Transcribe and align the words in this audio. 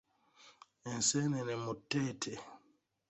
Enseenene 0.91 1.53
mu 1.63 1.71
tteete. 1.79 2.33